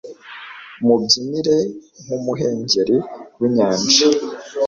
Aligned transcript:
Mubyinire 0.85 1.57
nkumuhengeri 2.03 2.97
winyanja 3.39 4.05